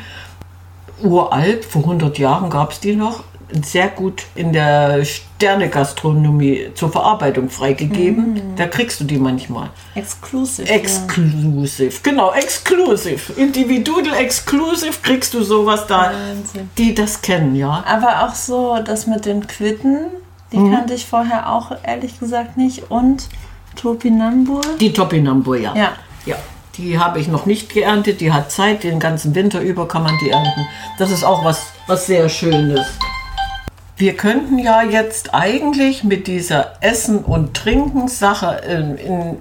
uralt, 1.02 1.66
vor 1.66 1.82
100 1.82 2.20
Jahren 2.20 2.50
gab 2.50 2.72
es 2.72 2.80
die 2.80 2.96
noch, 2.96 3.24
sehr 3.62 3.88
gut 3.90 4.24
in 4.36 4.52
der 4.54 5.04
Sternegastronomie 5.06 6.70
zur 6.76 6.92
Verarbeitung 6.92 7.50
freigegeben. 7.50 8.56
Da 8.56 8.68
kriegst 8.68 9.00
du 9.00 9.04
die 9.04 9.18
manchmal. 9.18 9.70
Exklusiv. 9.96 10.70
Exclusive, 10.70 11.94
genau, 12.02 12.32
exclusive. 12.34 13.34
Individual 13.40 14.14
exclusive 14.16 14.94
kriegst 15.02 15.34
du 15.34 15.44
sowas 15.44 15.86
da, 15.88 16.12
Wahnsinn. 16.14 16.70
die 16.78 16.94
das 16.96 17.22
kennen, 17.22 17.56
ja. 17.56 17.84
Aber 17.88 18.24
auch 18.28 18.36
so, 18.36 18.78
das 18.84 19.08
mit 19.08 19.26
den 19.26 19.46
Quitten, 19.48 20.08
die 20.52 20.58
Mhm. 20.58 20.72
kannte 20.74 20.94
ich 20.94 21.06
vorher 21.06 21.52
auch 21.52 21.72
ehrlich 21.84 22.20
gesagt 22.20 22.58
nicht. 22.58 22.90
Und 22.92 23.28
Topinambur. 23.76 24.62
Die 24.80 24.94
Topinambur, 24.94 25.58
ja. 25.58 25.76
Ja. 25.76 25.94
Ja, 26.26 26.36
die 26.78 26.98
habe 27.00 27.20
ich 27.20 27.28
noch 27.28 27.46
nicht 27.46 27.74
geerntet. 27.74 28.22
Die 28.22 28.32
hat 28.32 28.52
Zeit, 28.52 28.84
den 28.84 29.00
ganzen 29.00 29.36
Winter 29.36 29.60
über 29.62 29.88
kann 29.88 30.04
man 30.04 30.14
die 30.24 30.30
ernten. 30.30 30.68
Das 30.98 31.12
ist 31.12 31.24
auch 31.24 31.44
was, 31.44 31.64
was 31.88 32.06
sehr 32.06 32.30
Schönes. 32.30 32.86
Wir 34.04 34.18
könnten 34.18 34.60
ja 34.60 34.84
jetzt 34.84 35.34
eigentlich 35.34 36.04
mit 36.04 36.28
dieser 36.28 36.74
Essen- 36.82 37.24
und 37.24 37.54
Trinken-Sache 37.54 38.62
in, 38.68 38.98
in 38.98 39.38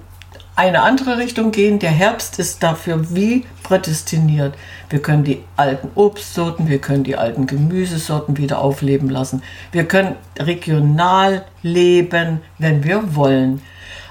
eine 0.55 0.83
andere 0.83 1.19
Richtung 1.19 1.51
gehen. 1.51 1.81
Der 1.81 1.91
Herbst 1.91 2.39
ist 2.39 2.63
dafür 2.63 3.13
wie 3.13 3.45
prädestiniert. 3.65 4.55
Wir 4.89 5.03
können 5.03 5.25
die 5.25 5.43
alten 5.57 5.91
Obstsorten, 5.97 6.69
wir 6.69 6.79
können 6.79 7.03
die 7.03 7.17
alten 7.17 7.49
Gemüsesorten 7.49 8.37
wieder 8.37 8.61
aufleben 8.61 9.11
lassen. 9.11 9.43
Wir 9.73 9.85
können 9.89 10.15
regional 10.39 11.45
leben, 11.65 12.41
wenn 12.59 12.85
wir 12.85 13.17
wollen. 13.17 13.63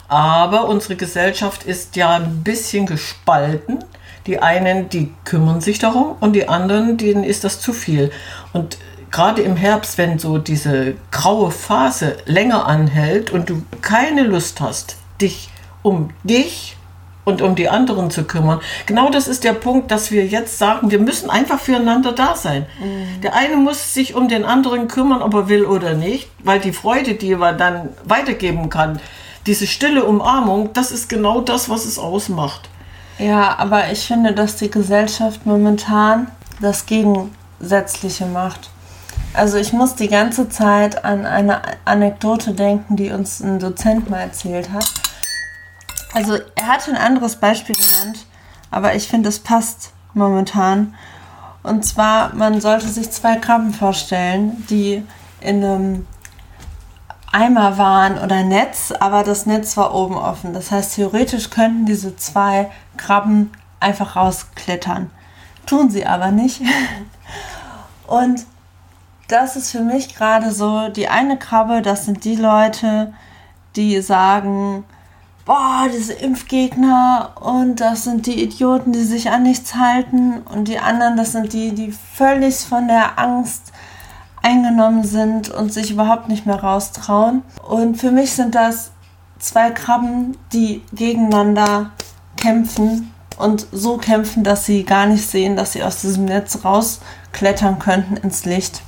Aber 0.09 0.67
unsere 0.67 0.97
Gesellschaft 0.97 1.63
ist 1.63 1.95
ja 1.95 2.15
ein 2.15 2.43
bisschen 2.43 2.87
gespalten. 2.87 3.79
Die 4.27 4.41
einen, 4.41 4.89
die 4.89 5.13
kümmern 5.23 5.61
sich 5.61 5.79
darum 5.79 6.17
und 6.19 6.33
die 6.33 6.49
anderen, 6.49 6.97
denen 6.97 7.23
ist 7.23 7.45
das 7.45 7.61
zu 7.61 7.71
viel. 7.71 8.11
Und 8.51 8.77
gerade 9.11 9.41
im 9.41 9.55
Herbst, 9.55 9.97
wenn 9.97 10.19
so 10.19 10.37
diese 10.37 10.95
graue 11.11 11.51
Phase 11.51 12.17
länger 12.25 12.65
anhält 12.65 13.31
und 13.31 13.49
du 13.49 13.63
keine 13.81 14.23
Lust 14.23 14.61
hast, 14.61 14.95
dich 15.21 15.49
um 15.83 16.11
dich 16.23 16.77
und 17.23 17.41
um 17.41 17.55
die 17.55 17.69
anderen 17.69 18.09
zu 18.09 18.23
kümmern. 18.23 18.61
Genau 18.85 19.09
das 19.09 19.27
ist 19.27 19.43
der 19.43 19.53
Punkt, 19.53 19.91
dass 19.91 20.11
wir 20.11 20.25
jetzt 20.25 20.57
sagen, 20.57 20.89
wir 20.91 20.99
müssen 20.99 21.29
einfach 21.29 21.59
füreinander 21.59 22.13
da 22.13 22.35
sein. 22.35 22.65
Mhm. 22.79 23.21
Der 23.21 23.35
eine 23.35 23.57
muss 23.57 23.93
sich 23.93 24.15
um 24.15 24.27
den 24.27 24.43
anderen 24.43 24.87
kümmern, 24.87 25.21
ob 25.21 25.33
er 25.33 25.49
will 25.49 25.65
oder 25.65 25.93
nicht, 25.93 26.29
weil 26.43 26.59
die 26.59 26.73
Freude, 26.73 27.13
die 27.13 27.33
er 27.33 27.53
dann 27.53 27.89
weitergeben 28.03 28.69
kann, 28.69 28.99
diese 29.45 29.67
stille 29.67 30.03
Umarmung, 30.05 30.71
das 30.73 30.91
ist 30.91 31.09
genau 31.09 31.41
das, 31.41 31.69
was 31.69 31.85
es 31.85 31.99
ausmacht. 31.99 32.69
Ja, 33.17 33.57
aber 33.57 33.91
ich 33.91 34.05
finde, 34.05 34.33
dass 34.33 34.55
die 34.55 34.71
Gesellschaft 34.71 35.45
momentan 35.45 36.27
das 36.59 36.85
Gegensätzliche 36.85 38.25
macht. 38.25 38.69
Also 39.33 39.57
ich 39.57 39.71
muss 39.71 39.95
die 39.95 40.09
ganze 40.09 40.49
Zeit 40.49 41.05
an 41.05 41.25
eine 41.25 41.61
Anekdote 41.85 42.53
denken, 42.53 42.97
die 42.97 43.11
uns 43.11 43.39
ein 43.39 43.59
Dozent 43.59 44.09
mal 44.09 44.19
erzählt 44.19 44.71
hat. 44.71 44.85
Also 46.13 46.37
er 46.55 46.67
hatte 46.67 46.91
ein 46.91 46.97
anderes 46.97 47.37
Beispiel 47.37 47.75
genannt, 47.75 48.25
aber 48.69 48.95
ich 48.95 49.07
finde, 49.07 49.29
es 49.29 49.39
passt 49.39 49.93
momentan. 50.13 50.95
Und 51.63 51.85
zwar, 51.85 52.35
man 52.35 52.59
sollte 52.59 52.87
sich 52.87 53.09
zwei 53.11 53.37
Krabben 53.37 53.73
vorstellen, 53.73 54.65
die 54.69 55.03
in 55.39 55.63
einem 55.63 56.07
Eimer 57.31 57.77
waren 57.77 58.17
oder 58.17 58.43
Netz, 58.43 58.91
aber 58.99 59.23
das 59.23 59.45
Netz 59.45 59.77
war 59.77 59.95
oben 59.95 60.15
offen. 60.15 60.53
Das 60.53 60.71
heißt, 60.71 60.95
theoretisch 60.95 61.49
könnten 61.49 61.85
diese 61.85 62.17
zwei 62.17 62.69
Krabben 62.97 63.51
einfach 63.79 64.17
rausklettern. 64.17 65.09
Tun 65.65 65.89
sie 65.89 66.05
aber 66.05 66.31
nicht. 66.31 66.61
Und 68.07 68.45
das 69.31 69.55
ist 69.55 69.71
für 69.71 69.81
mich 69.81 70.15
gerade 70.15 70.51
so 70.51 70.89
die 70.89 71.07
eine 71.07 71.37
Krabbe, 71.37 71.81
das 71.81 72.05
sind 72.05 72.25
die 72.25 72.35
Leute, 72.35 73.13
die 73.75 74.01
sagen, 74.01 74.83
boah, 75.45 75.87
diese 75.93 76.13
Impfgegner 76.13 77.31
und 77.39 77.77
das 77.79 78.03
sind 78.03 78.25
die 78.25 78.43
Idioten, 78.43 78.91
die 78.91 79.03
sich 79.03 79.29
an 79.29 79.43
nichts 79.43 79.75
halten 79.75 80.41
und 80.53 80.67
die 80.67 80.79
anderen, 80.79 81.15
das 81.15 81.31
sind 81.31 81.53
die, 81.53 81.73
die 81.73 81.91
völlig 81.91 82.57
von 82.57 82.87
der 82.87 83.17
Angst 83.17 83.71
eingenommen 84.41 85.03
sind 85.03 85.49
und 85.49 85.71
sich 85.71 85.91
überhaupt 85.91 86.27
nicht 86.27 86.45
mehr 86.45 86.61
raustrauen. 86.61 87.43
Und 87.67 87.95
für 87.97 88.11
mich 88.11 88.33
sind 88.33 88.55
das 88.55 88.91
zwei 89.39 89.71
Krabben, 89.71 90.37
die 90.51 90.81
gegeneinander 90.93 91.91
kämpfen 92.37 93.13
und 93.37 93.67
so 93.71 93.97
kämpfen, 93.97 94.43
dass 94.43 94.65
sie 94.65 94.83
gar 94.83 95.05
nicht 95.05 95.27
sehen, 95.27 95.55
dass 95.55 95.73
sie 95.73 95.83
aus 95.83 96.01
diesem 96.01 96.25
Netz 96.25 96.59
rausklettern 96.63 97.79
könnten 97.79 98.17
ins 98.17 98.45
Licht. 98.45 98.81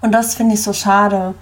Und 0.00 0.12
das 0.12 0.34
finde 0.34 0.54
ich 0.54 0.62
so 0.62 0.72
schade, 0.72 1.34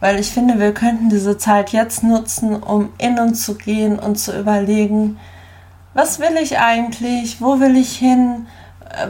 weil 0.00 0.18
ich 0.18 0.30
finde, 0.30 0.58
wir 0.58 0.72
könnten 0.72 1.10
diese 1.10 1.38
Zeit 1.38 1.70
jetzt 1.70 2.02
nutzen, 2.02 2.62
um 2.62 2.90
in 2.98 3.18
uns 3.18 3.44
zu 3.44 3.54
gehen 3.54 3.98
und 3.98 4.18
zu 4.18 4.38
überlegen, 4.38 5.18
was 5.94 6.18
will 6.18 6.36
ich 6.40 6.58
eigentlich, 6.58 7.40
wo 7.40 7.60
will 7.60 7.76
ich 7.76 7.96
hin, 7.96 8.46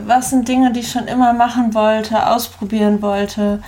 was 0.06 0.30
sind 0.30 0.48
Dinge, 0.48 0.72
die 0.72 0.80
ich 0.80 0.90
schon 0.90 1.06
immer 1.06 1.32
machen 1.32 1.74
wollte, 1.74 2.26
ausprobieren 2.26 3.02
wollte. 3.02 3.62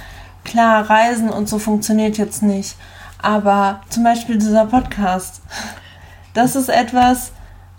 Klar, 0.44 0.88
Reisen 0.88 1.30
und 1.30 1.48
so 1.48 1.58
funktioniert 1.58 2.18
jetzt 2.18 2.42
nicht, 2.42 2.76
aber 3.20 3.80
zum 3.88 4.04
Beispiel 4.04 4.38
dieser 4.38 4.66
Podcast, 4.66 5.42
das 6.34 6.56
ist 6.56 6.68
etwas, 6.68 7.32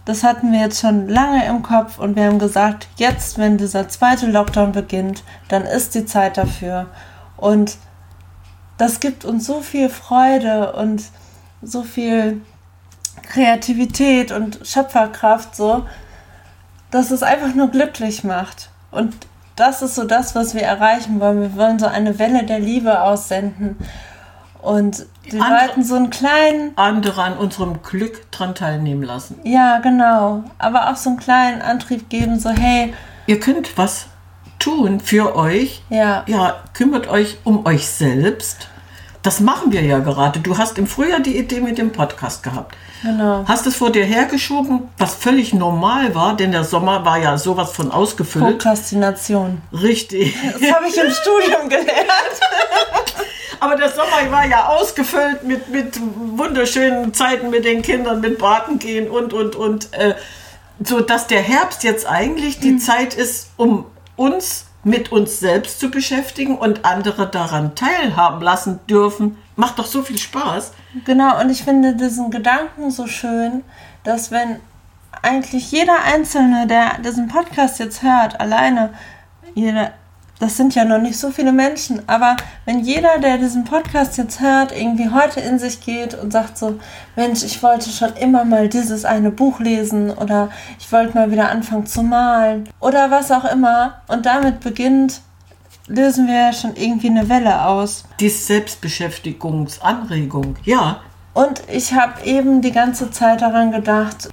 das 0.05 0.23
hatten 0.23 0.51
wir 0.51 0.59
jetzt 0.59 0.81
schon 0.81 1.07
lange 1.07 1.45
im 1.45 1.63
Kopf 1.63 1.97
und 1.97 2.15
wir 2.15 2.25
haben 2.25 2.39
gesagt, 2.39 2.87
jetzt, 2.97 3.37
wenn 3.37 3.57
dieser 3.57 3.87
zweite 3.89 4.27
Lockdown 4.27 4.71
beginnt, 4.71 5.23
dann 5.47 5.63
ist 5.63 5.95
die 5.95 6.05
Zeit 6.05 6.37
dafür. 6.37 6.87
Und 7.43 7.75
das 8.77 9.01
gibt 9.01 9.25
uns 9.25 9.45
so 9.45 9.59
viel 9.59 9.89
Freude 9.89 10.71
und 10.71 11.03
so 11.61 11.83
viel 11.83 12.39
Kreativität 13.21 14.31
und 14.31 14.59
Schöpferkraft, 14.63 15.53
so, 15.53 15.85
dass 16.89 17.11
es 17.11 17.21
einfach 17.21 17.53
nur 17.53 17.67
glücklich 17.67 18.23
macht. 18.23 18.69
Und 18.91 19.13
das 19.57 19.81
ist 19.81 19.95
so 19.95 20.05
das, 20.05 20.35
was 20.35 20.55
wir 20.55 20.61
erreichen 20.61 21.19
wollen. 21.19 21.41
Wir 21.41 21.55
wollen 21.57 21.79
so 21.79 21.85
eine 21.85 22.17
Welle 22.17 22.45
der 22.45 22.59
Liebe 22.59 23.01
aussenden 23.01 23.75
und 24.61 25.05
die 25.29 25.37
andere, 25.37 25.67
Leuten 25.67 25.83
so 25.83 25.95
einen 25.95 26.11
kleinen. 26.11 26.77
Andere 26.77 27.23
an 27.23 27.37
unserem 27.37 27.83
Glück 27.83 28.31
dran 28.31 28.55
teilnehmen 28.55 29.03
lassen. 29.03 29.41
Ja, 29.43 29.79
genau. 29.79 30.45
Aber 30.59 30.89
auch 30.89 30.95
so 30.95 31.09
einen 31.09 31.19
kleinen 31.19 31.61
Antrieb 31.61 32.07
geben, 32.07 32.39
so, 32.39 32.51
hey. 32.51 32.93
Ihr 33.27 33.41
könnt 33.41 33.77
was 33.77 34.07
tun 34.63 34.99
für 34.99 35.35
euch. 35.35 35.81
Ja. 35.89 36.23
Ja, 36.27 36.63
kümmert 36.73 37.07
euch 37.07 37.37
um 37.43 37.65
euch 37.65 37.87
selbst. 37.87 38.67
Das 39.21 39.39
machen 39.39 39.71
wir 39.71 39.81
ja 39.81 39.99
gerade. 39.99 40.39
Du 40.39 40.57
hast 40.57 40.77
im 40.77 40.87
Frühjahr 40.87 41.19
die 41.19 41.37
Idee 41.37 41.61
mit 41.61 41.77
dem 41.77 41.91
Podcast 41.91 42.43
gehabt. 42.43 42.75
Genau. 43.01 43.43
Hast 43.47 43.67
es 43.67 43.75
vor 43.75 43.91
dir 43.91 44.05
hergeschoben, 44.05 44.89
was 44.97 45.15
völlig 45.15 45.53
normal 45.53 46.15
war, 46.15 46.35
denn 46.35 46.51
der 46.51 46.63
Sommer 46.63 47.05
war 47.05 47.17
ja 47.17 47.37
sowas 47.37 47.71
von 47.71 47.91
ausgefüllt. 47.91 48.59
Prokrastination. 48.59 49.61
Richtig. 49.71 50.35
Das 50.41 50.71
habe 50.73 50.87
ich 50.87 50.97
im 50.97 51.11
Studium 51.11 51.69
gelernt. 51.69 51.87
Aber 53.59 53.75
der 53.75 53.89
Sommer 53.89 54.29
war 54.29 54.45
ja 54.45 54.67
ausgefüllt 54.67 55.43
mit, 55.43 55.69
mit 55.69 55.99
wunderschönen 56.35 57.13
Zeiten 57.13 57.49
mit 57.49 57.63
den 57.63 57.81
Kindern, 57.81 58.19
mit 58.19 58.39
Baden 58.39 58.79
gehen 58.79 59.09
und, 59.09 59.33
und, 59.33 59.55
und. 59.55 59.93
Äh, 59.93 60.15
so 60.83 61.01
dass 61.01 61.27
der 61.27 61.41
Herbst 61.41 61.83
jetzt 61.83 62.07
eigentlich 62.07 62.59
die 62.59 62.71
mhm. 62.71 62.79
Zeit 62.79 63.13
ist, 63.13 63.51
um 63.57 63.85
uns 64.15 64.65
mit 64.83 65.11
uns 65.11 65.39
selbst 65.39 65.79
zu 65.79 65.89
beschäftigen 65.89 66.57
und 66.57 66.85
andere 66.85 67.29
daran 67.29 67.75
teilhaben 67.75 68.41
lassen 68.41 68.79
dürfen, 68.87 69.37
macht 69.55 69.79
doch 69.79 69.85
so 69.85 70.01
viel 70.01 70.17
Spaß. 70.17 70.73
Genau, 71.05 71.39
und 71.39 71.49
ich 71.49 71.63
finde 71.63 71.95
diesen 71.95 72.31
Gedanken 72.31 72.91
so 72.91 73.07
schön, 73.07 73.63
dass 74.03 74.31
wenn 74.31 74.59
eigentlich 75.21 75.71
jeder 75.71 76.03
Einzelne, 76.03 76.67
der 76.67 76.97
diesen 76.99 77.27
Podcast 77.27 77.79
jetzt 77.79 78.03
hört, 78.03 78.39
alleine, 78.39 78.93
jeder, 79.55 79.93
das 80.39 80.57
sind 80.57 80.75
ja 80.75 80.83
noch 80.83 80.99
nicht 80.99 81.17
so 81.17 81.31
viele 81.31 81.51
Menschen, 81.51 82.01
aber 82.07 82.35
wenn 82.65 82.79
jeder, 82.79 83.19
der 83.19 83.37
diesen 83.37 83.63
Podcast 83.63 84.17
jetzt 84.17 84.41
hört, 84.41 84.77
irgendwie 84.77 85.09
heute 85.09 85.39
in 85.39 85.59
sich 85.59 85.79
geht 85.81 86.15
und 86.15 86.33
sagt 86.33 86.57
so, 86.57 86.79
Mensch, 87.15 87.43
ich 87.43 87.63
wollte 87.63 87.89
schon 87.89 88.13
immer 88.13 88.43
mal 88.43 88.67
dieses 88.67 89.05
eine 89.05 89.31
Buch 89.31 89.59
lesen 89.59 90.11
oder 90.11 90.49
ich 90.79 90.91
wollte 90.91 91.15
mal 91.15 91.31
wieder 91.31 91.49
anfangen 91.49 91.85
zu 91.85 92.03
malen 92.03 92.67
oder 92.79 93.11
was 93.11 93.31
auch 93.31 93.45
immer 93.45 94.01
und 94.07 94.25
damit 94.25 94.59
beginnt, 94.59 95.21
lösen 95.87 96.27
wir 96.27 96.35
ja 96.35 96.53
schon 96.53 96.75
irgendwie 96.75 97.09
eine 97.09 97.27
Welle 97.29 97.65
aus. 97.65 98.05
Die 98.19 98.29
Selbstbeschäftigungsanregung, 98.29 100.57
ja. 100.63 101.01
Und 101.33 101.63
ich 101.71 101.93
habe 101.93 102.23
eben 102.25 102.61
die 102.61 102.71
ganze 102.71 103.11
Zeit 103.11 103.41
daran 103.41 103.71
gedacht, 103.71 104.29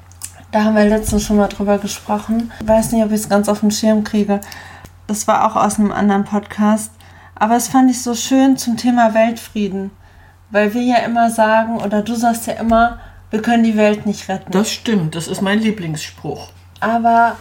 da 0.53 0.65
haben 0.65 0.77
wir 0.77 0.85
letztens 0.85 1.25
schon 1.25 1.37
mal 1.37 1.49
drüber 1.49 1.79
gesprochen, 1.79 2.53
ich 2.61 2.69
weiß 2.69 2.93
nicht, 2.93 3.05
ob 3.05 3.11
ich 3.11 3.21
es 3.21 3.29
ganz 3.29 3.49
auf 3.49 3.61
dem 3.61 3.71
Schirm 3.71 4.05
kriege, 4.05 4.41
das 5.11 5.27
war 5.27 5.45
auch 5.45 5.57
aus 5.57 5.79
einem 5.79 5.91
anderen 5.91 6.25
Podcast. 6.25 6.93
Aber 7.35 7.57
es 7.57 7.69
fand 7.69 7.91
ich 7.91 8.01
so 8.01 8.15
schön 8.15 8.57
zum 8.57 8.77
Thema 8.77 9.13
Weltfrieden. 9.13 9.91
Weil 10.51 10.73
wir 10.73 10.83
ja 10.83 10.99
immer 10.99 11.31
sagen, 11.31 11.79
oder 11.79 12.03
du 12.03 12.15
sagst 12.15 12.47
ja 12.47 12.55
immer, 12.55 13.01
wir 13.31 13.43
können 13.43 13.65
die 13.65 13.77
Welt 13.77 14.07
nicht 14.07 14.29
retten. 14.29 14.53
Das 14.53 14.71
stimmt, 14.71 15.17
das 15.17 15.27
ist 15.27 15.43
mein 15.43 15.59
Lieblingsspruch. 15.59 16.51
Aber 16.81 17.37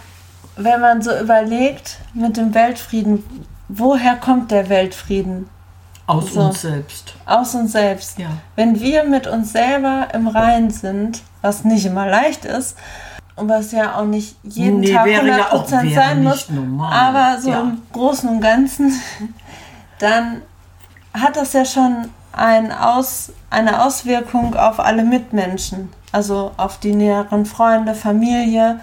wenn 0.55 0.81
man 0.81 1.01
so 1.01 1.15
überlegt 1.17 1.97
mit 2.13 2.37
dem 2.37 2.53
Weltfrieden, 2.53 3.23
woher 3.67 4.15
kommt 4.15 4.51
der 4.51 4.69
Weltfrieden? 4.69 5.47
Aus 6.07 6.33
so, 6.33 6.41
uns 6.41 6.61
selbst. 6.61 7.13
Aus 7.27 7.53
uns 7.53 7.71
selbst. 7.71 8.17
Ja. 8.17 8.29
Wenn 8.55 8.79
wir 8.79 9.03
mit 9.03 9.27
uns 9.27 9.51
selber 9.51 10.07
im 10.13 10.27
Reinen 10.27 10.71
sind, 10.71 11.21
was 11.41 11.65
nicht 11.65 11.85
immer 11.85 12.07
leicht 12.07 12.45
ist, 12.45 12.77
und 13.39 13.49
was 13.49 13.71
ja 13.71 13.95
auch 13.95 14.05
nicht 14.05 14.35
jeden 14.43 14.81
nee, 14.81 14.93
Tag 14.93 15.07
100% 15.07 15.25
ja 15.25 15.51
auch, 15.51 15.67
sein 15.67 16.23
muss, 16.23 16.49
normal. 16.49 16.93
aber 16.93 17.41
so 17.41 17.49
ja. 17.49 17.61
im 17.61 17.81
Großen 17.93 18.29
und 18.29 18.41
Ganzen, 18.41 18.93
dann 19.99 20.41
hat 21.13 21.35
das 21.35 21.53
ja 21.53 21.65
schon 21.65 22.09
ein 22.31 22.71
Aus, 22.71 23.31
eine 23.49 23.83
Auswirkung 23.83 24.55
auf 24.55 24.79
alle 24.79 25.03
Mitmenschen, 25.03 25.89
also 26.11 26.51
auf 26.57 26.79
die 26.79 26.93
näheren 26.93 27.45
Freunde, 27.45 27.95
Familie 27.95 28.79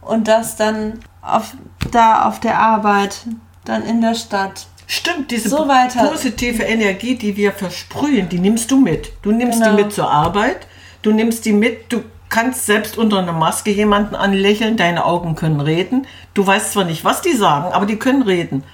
und 0.00 0.28
das 0.28 0.56
dann 0.56 1.00
auf, 1.22 1.54
da 1.90 2.26
auf 2.26 2.40
der 2.40 2.58
Arbeit, 2.58 3.26
dann 3.64 3.82
in 3.84 4.00
der 4.00 4.14
Stadt. 4.14 4.66
Stimmt, 4.86 5.30
diese 5.30 5.48
so 5.48 5.68
positive 5.96 6.64
Energie, 6.64 7.14
die 7.14 7.36
wir 7.36 7.52
versprühen, 7.52 8.28
die 8.28 8.40
nimmst 8.40 8.70
du 8.70 8.80
mit. 8.80 9.12
Du 9.22 9.30
nimmst 9.30 9.60
genau. 9.60 9.76
die 9.76 9.84
mit 9.84 9.92
zur 9.92 10.10
Arbeit, 10.10 10.66
du 11.02 11.12
nimmst 11.12 11.44
die 11.44 11.52
mit, 11.52 11.92
du 11.92 12.02
kannst 12.30 12.64
selbst 12.64 12.96
unter 12.96 13.18
einer 13.18 13.32
Maske 13.32 13.70
jemanden 13.70 14.14
anlächeln, 14.14 14.76
deine 14.76 15.04
Augen 15.04 15.34
können 15.34 15.60
reden. 15.60 16.06
Du 16.32 16.46
weißt 16.46 16.72
zwar 16.72 16.84
nicht, 16.84 17.04
was 17.04 17.20
die 17.20 17.32
sagen, 17.32 17.72
aber 17.72 17.86
die 17.86 17.98
können 17.98 18.22
reden. 18.22 18.64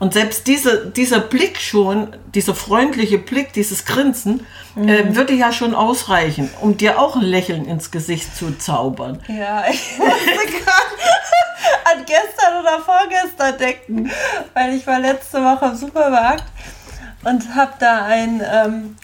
Und 0.00 0.12
selbst 0.12 0.48
diese, 0.48 0.86
dieser 0.86 1.20
Blick 1.20 1.58
schon, 1.60 2.16
dieser 2.34 2.54
freundliche 2.54 3.18
Blick, 3.18 3.52
dieses 3.52 3.84
Grinsen, 3.84 4.44
mhm. 4.74 4.88
äh, 4.88 5.16
würde 5.16 5.32
ja 5.32 5.52
schon 5.52 5.74
ausreichen, 5.74 6.50
um 6.60 6.76
dir 6.76 7.00
auch 7.00 7.16
ein 7.16 7.22
Lächeln 7.22 7.64
ins 7.64 7.90
Gesicht 7.90 8.36
zu 8.36 8.58
zaubern. 8.58 9.22
Ja, 9.28 9.64
ich 9.70 9.96
musste 9.98 10.46
gerade 10.46 10.94
an 11.84 12.04
gestern 12.04 12.60
oder 12.60 12.80
vorgestern 12.80 13.56
denken, 13.56 14.10
weil 14.52 14.74
ich 14.74 14.86
war 14.86 14.98
letzte 14.98 15.38
Woche 15.42 15.66
im 15.66 15.76
Supermarkt 15.76 16.44
und 17.24 17.54
habe 17.54 17.72
da 17.78 18.04
ein, 18.04 18.42
ähm, 18.52 18.96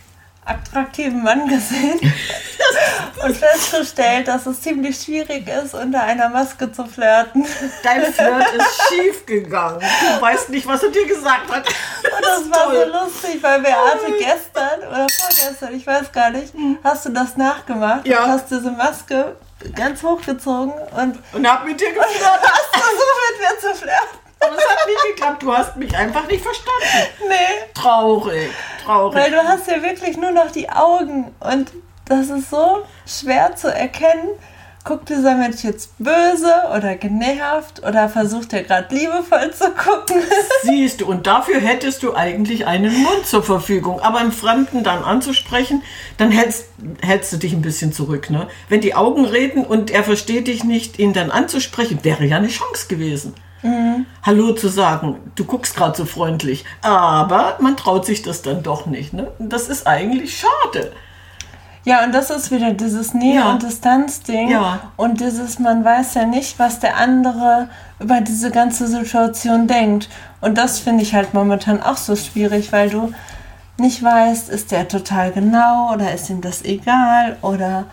attraktiven 0.50 1.22
Mann 1.22 1.46
gesehen 1.48 1.98
und 3.24 3.36
festgestellt, 3.36 4.28
dass 4.28 4.46
es 4.46 4.60
ziemlich 4.60 5.00
schwierig 5.00 5.48
ist, 5.48 5.74
unter 5.74 6.02
einer 6.02 6.28
Maske 6.28 6.70
zu 6.72 6.84
flirten. 6.86 7.46
Dein 7.82 8.12
Flirt 8.12 8.52
ist 8.56 8.82
schief 8.88 9.26
gegangen. 9.26 9.80
Du 10.16 10.20
weißt 10.22 10.48
nicht, 10.50 10.66
was 10.66 10.82
er 10.82 10.90
dir 10.90 11.06
gesagt 11.06 11.50
hat. 11.50 11.66
Und 11.68 12.24
das 12.24 12.50
war 12.50 12.70
so 12.70 12.84
lustig, 13.04 13.42
weil 13.42 13.60
Beate 13.60 14.12
gestern 14.18 14.80
oder 14.88 15.06
vorgestern, 15.08 15.74
ich 15.74 15.86
weiß 15.86 16.12
gar 16.12 16.30
nicht, 16.30 16.52
hast 16.84 17.06
du 17.06 17.10
das 17.10 17.36
nachgemacht 17.36 18.06
Ja. 18.06 18.24
und 18.24 18.30
hast 18.32 18.50
diese 18.50 18.70
Maske 18.70 19.36
ganz 19.74 20.02
hochgezogen 20.02 20.72
und 20.96 21.18
Und 21.32 21.46
hab 21.50 21.64
mit 21.66 21.80
dir 21.80 21.92
geflirtet. 21.92 22.22
hast 22.42 22.76
versucht 22.76 23.20
mit 23.30 23.40
mir 23.40 23.58
zu 23.60 23.74
flirten. 23.78 24.19
Aber 24.40 24.56
es 24.56 24.68
hat 24.68 24.86
nicht 24.86 25.16
geklappt. 25.16 25.42
Du 25.42 25.52
hast 25.52 25.76
mich 25.76 25.96
einfach 25.96 26.26
nicht 26.26 26.42
verstanden. 26.42 27.12
Nee. 27.28 27.70
Traurig, 27.74 28.50
traurig. 28.84 29.16
Weil 29.16 29.30
du 29.30 29.38
hast 29.42 29.66
ja 29.66 29.82
wirklich 29.82 30.16
nur 30.16 30.30
noch 30.30 30.50
die 30.50 30.70
Augen 30.70 31.34
und 31.40 31.72
das 32.06 32.28
ist 32.28 32.50
so 32.50 32.84
schwer 33.06 33.54
zu 33.54 33.72
erkennen. 33.72 34.30
Guckt 34.82 35.10
dieser 35.10 35.34
Mensch 35.34 35.62
jetzt 35.62 35.92
böse 35.98 36.52
oder 36.74 36.96
genervt 36.96 37.82
oder 37.86 38.08
versucht 38.08 38.54
er 38.54 38.62
gerade 38.62 38.94
liebevoll 38.94 39.52
zu 39.52 39.70
gucken? 39.72 40.22
Siehst 40.62 41.02
du, 41.02 41.06
und 41.06 41.26
dafür 41.26 41.60
hättest 41.60 42.02
du 42.02 42.14
eigentlich 42.14 42.66
einen 42.66 43.02
Mund 43.02 43.26
zur 43.26 43.42
Verfügung. 43.42 44.00
Aber 44.00 44.18
einen 44.18 44.32
Fremden 44.32 44.82
dann 44.82 45.04
anzusprechen, 45.04 45.82
dann 46.16 46.30
hältst, 46.30 46.70
hältst 47.02 47.30
du 47.30 47.36
dich 47.36 47.52
ein 47.52 47.60
bisschen 47.60 47.92
zurück. 47.92 48.30
Ne? 48.30 48.48
Wenn 48.70 48.80
die 48.80 48.94
Augen 48.94 49.26
reden 49.26 49.66
und 49.66 49.90
er 49.90 50.02
versteht 50.02 50.46
dich 50.46 50.64
nicht, 50.64 50.98
ihn 50.98 51.12
dann 51.12 51.30
anzusprechen, 51.30 52.02
wäre 52.02 52.24
ja 52.24 52.38
eine 52.38 52.48
Chance 52.48 52.88
gewesen. 52.88 53.34
Hallo 54.22 54.52
zu 54.52 54.68
sagen, 54.68 55.16
du 55.34 55.44
guckst 55.44 55.76
gerade 55.76 55.96
so 55.96 56.04
freundlich. 56.04 56.64
Aber 56.82 57.56
man 57.60 57.76
traut 57.76 58.06
sich 58.06 58.22
das 58.22 58.42
dann 58.42 58.62
doch 58.62 58.86
nicht. 58.86 59.12
Ne? 59.12 59.28
Das 59.38 59.68
ist 59.68 59.86
eigentlich 59.86 60.38
schade. 60.38 60.92
Ja, 61.84 62.04
und 62.04 62.12
das 62.12 62.28
ist 62.30 62.50
wieder 62.50 62.72
dieses 62.74 63.14
Nähe- 63.14 63.36
Ja. 63.36 63.50
und 63.52 63.62
Distanzding. 63.62 64.50
Ja. 64.50 64.80
Und 64.96 65.20
dieses, 65.20 65.58
man 65.58 65.84
weiß 65.84 66.14
ja 66.14 66.24
nicht, 66.26 66.58
was 66.58 66.78
der 66.80 66.96
andere 66.98 67.68
über 67.98 68.20
diese 68.20 68.50
ganze 68.50 68.86
Situation 68.86 69.66
denkt. 69.66 70.08
Und 70.42 70.58
das 70.58 70.78
finde 70.78 71.02
ich 71.02 71.14
halt 71.14 71.32
momentan 71.34 71.82
auch 71.82 71.96
so 71.96 72.16
schwierig, 72.16 72.72
weil 72.72 72.90
du 72.90 73.12
nicht 73.78 74.02
weißt, 74.02 74.50
ist 74.50 74.72
der 74.72 74.88
total 74.88 75.32
genau 75.32 75.92
oder 75.94 76.12
ist 76.12 76.28
ihm 76.28 76.42
das 76.42 76.62
egal? 76.64 77.36
Oder 77.40 77.84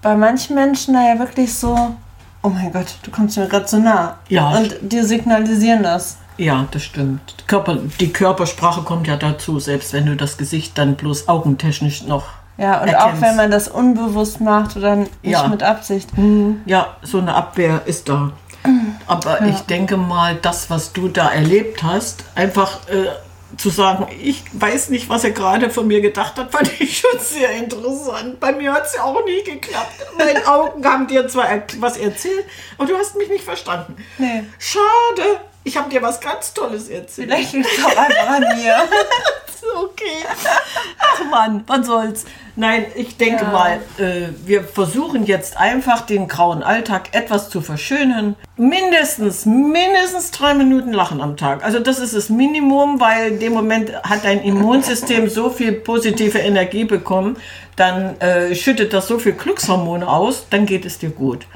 bei 0.00 0.16
manchen 0.16 0.56
Menschen 0.56 0.94
da 0.94 1.02
ja 1.02 1.18
wirklich 1.20 1.54
so, 1.54 1.94
oh 2.42 2.48
mein 2.48 2.72
Gott, 2.72 2.96
du 3.02 3.10
kommst 3.10 3.36
mir 3.36 3.46
gerade 3.48 3.66
so 3.68 3.78
nah. 3.78 4.16
Ja. 4.28 4.50
Und 4.50 4.76
die 4.82 5.02
signalisieren 5.02 5.82
das. 5.82 6.16
Ja, 6.38 6.66
das 6.70 6.82
stimmt. 6.84 7.34
Körper, 7.46 7.78
die 8.00 8.12
Körpersprache 8.12 8.82
kommt 8.82 9.06
ja 9.06 9.16
dazu, 9.16 9.60
selbst 9.60 9.92
wenn 9.92 10.06
du 10.06 10.16
das 10.16 10.36
Gesicht 10.38 10.76
dann 10.78 10.96
bloß 10.96 11.28
augentechnisch 11.28 12.04
noch 12.04 12.24
Ja, 12.56 12.80
und 12.80 12.88
erkennst. 12.88 13.16
auch 13.16 13.20
wenn 13.20 13.36
man 13.36 13.50
das 13.50 13.68
unbewusst 13.68 14.40
macht 14.40 14.76
oder 14.76 14.96
nicht 14.96 15.10
Ja. 15.22 15.46
mit 15.48 15.62
Absicht. 15.62 16.08
Ja, 16.66 16.96
so 17.02 17.18
eine 17.18 17.34
Abwehr 17.34 17.82
ist 17.86 18.08
da. 18.08 18.32
Aber 19.06 19.42
ich 19.42 19.60
denke 19.62 19.96
mal, 19.96 20.36
das, 20.36 20.70
was 20.70 20.92
du 20.92 21.08
da 21.08 21.28
erlebt 21.30 21.82
hast, 21.82 22.24
einfach 22.34 22.78
äh, 22.88 23.06
zu 23.56 23.70
sagen, 23.70 24.08
ich 24.22 24.42
weiß 24.52 24.90
nicht, 24.90 25.08
was 25.08 25.24
er 25.24 25.30
gerade 25.30 25.70
von 25.70 25.86
mir 25.86 26.00
gedacht 26.00 26.36
hat, 26.36 26.52
fand 26.52 26.80
ich 26.80 26.98
schon 26.98 27.18
sehr 27.18 27.50
interessant. 27.52 28.40
Bei 28.40 28.52
mir 28.52 28.72
hat 28.72 28.86
es 28.86 28.94
ja 28.94 29.04
auch 29.04 29.24
nie 29.24 29.42
geklappt. 29.42 30.06
Meine 30.16 30.46
Augen 30.48 30.84
haben 30.84 31.06
dir 31.06 31.28
zwar 31.28 31.46
was 31.78 31.96
erzählt, 31.96 32.44
aber 32.78 32.86
du 32.88 32.96
hast 32.96 33.16
mich 33.16 33.28
nicht 33.28 33.44
verstanden. 33.44 33.96
Nee. 34.18 34.44
Schade. 34.58 35.40
Ich 35.64 35.76
habe 35.76 35.88
dir 35.90 36.02
was 36.02 36.20
ganz 36.20 36.52
Tolles 36.54 36.88
erzählt. 36.88 37.30
Vielleicht 37.30 37.52
liegt 37.52 37.66
es 37.66 37.84
auch 37.84 37.96
einfach 37.96 38.28
an 38.28 38.44
mir. 38.56 38.76
Okay. 39.84 40.26
Ach 40.98 41.24
Mann, 41.30 41.62
was 41.68 41.86
soll's. 41.86 42.24
Nein, 42.54 42.84
ich 42.94 43.16
denke 43.16 43.44
Ja. 43.44 43.50
mal, 43.50 43.80
äh, 43.98 44.28
wir 44.44 44.62
versuchen 44.62 45.24
jetzt 45.24 45.56
einfach 45.56 46.02
den 46.02 46.28
grauen 46.28 46.62
Alltag 46.62 47.08
etwas 47.12 47.48
zu 47.48 47.62
verschönern. 47.62 48.36
Mindestens, 48.58 49.46
mindestens 49.46 50.30
drei 50.32 50.52
Minuten 50.52 50.92
Lachen 50.92 51.22
am 51.22 51.38
Tag. 51.38 51.64
Also 51.64 51.80
das 51.80 51.98
ist 51.98 52.14
das 52.14 52.28
Minimum, 52.28 53.00
weil 53.00 53.28
in 53.32 53.40
dem 53.40 53.54
Moment 53.54 53.92
hat 54.02 54.24
dein 54.24 54.42
Immunsystem 54.42 55.30
so 55.30 55.48
viel 55.48 55.72
positive 55.72 56.38
Energie 56.38 56.84
bekommen, 56.84 57.38
dann 57.76 58.20
äh, 58.20 58.54
schüttet 58.54 58.92
das 58.92 59.08
so 59.08 59.18
viel 59.18 59.32
Glückshormone 59.32 60.06
aus, 60.06 60.46
dann 60.50 60.66
geht 60.66 60.84
es 60.84 60.98
dir 60.98 61.10
gut. 61.10 61.46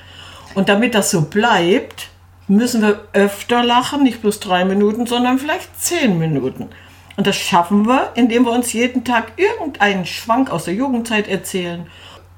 Und 0.54 0.70
damit 0.70 0.94
das 0.94 1.10
so 1.10 1.20
bleibt, 1.22 2.08
müssen 2.48 2.80
wir 2.80 3.00
öfter 3.12 3.62
lachen, 3.62 4.02
nicht 4.02 4.22
bloß 4.22 4.40
drei 4.40 4.64
Minuten, 4.64 5.06
sondern 5.06 5.38
vielleicht 5.38 5.78
zehn 5.78 6.18
Minuten. 6.18 6.70
Und 7.16 7.26
das 7.26 7.36
schaffen 7.36 7.86
wir, 7.86 8.10
indem 8.14 8.44
wir 8.44 8.52
uns 8.52 8.72
jeden 8.72 9.04
Tag 9.04 9.32
irgendeinen 9.36 10.04
Schwank 10.06 10.50
aus 10.50 10.64
der 10.64 10.74
Jugendzeit 10.74 11.28
erzählen. 11.28 11.86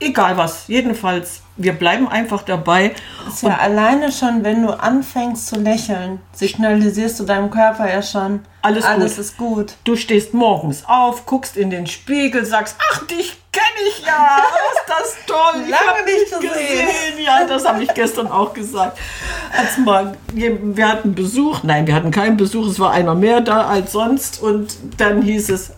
Egal 0.00 0.36
was, 0.36 0.68
jedenfalls, 0.68 1.42
wir 1.56 1.72
bleiben 1.72 2.06
einfach 2.08 2.42
dabei. 2.42 2.94
Ist 3.26 3.42
ja 3.42 3.56
alleine 3.58 4.12
schon, 4.12 4.44
wenn 4.44 4.64
du 4.64 4.70
anfängst 4.70 5.48
zu 5.48 5.56
lächeln, 5.58 6.20
signalisierst 6.32 7.18
du 7.18 7.24
deinem 7.24 7.50
Körper 7.50 7.92
ja 7.92 8.00
schon, 8.00 8.40
Alles 8.62 8.84
alles 8.84 9.14
gut. 9.16 9.20
ist 9.24 9.36
gut. 9.36 9.74
Du 9.82 9.96
stehst 9.96 10.34
morgens 10.34 10.84
auf, 10.86 11.26
guckst 11.26 11.56
in 11.56 11.70
den 11.70 11.88
Spiegel, 11.88 12.44
sagst, 12.44 12.76
ach, 12.92 13.04
dich 13.08 13.36
kenne 13.50 13.67
ich 13.86 14.04
ja, 14.06 14.38
ist 14.72 14.84
das 14.86 15.16
toll. 15.26 15.62
ich 15.64 15.70
Lange 15.70 15.98
hab 15.98 16.06
nicht 16.06 16.32
dich 16.32 16.40
gesehen. 16.40 16.88
Ja, 17.24 17.44
das 17.44 17.66
habe 17.66 17.82
ich 17.82 17.92
gestern 17.94 18.28
auch 18.28 18.52
gesagt. 18.52 18.98
Als 19.56 19.78
mal, 19.78 20.16
wir 20.32 20.88
hatten 20.88 21.14
Besuch, 21.14 21.62
nein, 21.62 21.86
wir 21.86 21.94
hatten 21.94 22.10
keinen 22.10 22.36
Besuch, 22.36 22.66
es 22.68 22.80
war 22.80 22.92
einer 22.92 23.14
mehr 23.14 23.40
da 23.40 23.66
als 23.66 23.92
sonst 23.92 24.42
und 24.42 24.76
dann 24.96 25.22
hieß 25.22 25.50
es, 25.50 25.72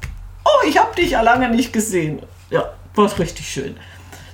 oh, 0.45 0.67
ich 0.67 0.79
habe 0.79 0.95
dich 0.95 1.11
ja 1.13 1.21
lange 1.21 1.49
nicht 1.49 1.73
gesehen. 1.73 2.23
Ja, 2.51 2.71
war 2.95 3.19
richtig 3.19 3.49
schön. 3.49 3.77